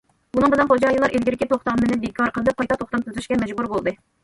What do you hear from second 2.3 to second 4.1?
قىلىپ، قايتا توختام تۈزۈشكە مەجبۇر بولدى.